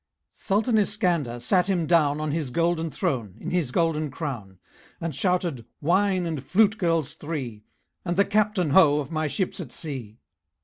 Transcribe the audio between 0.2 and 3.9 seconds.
Sultan Iskander sat him down On his golden throne, in his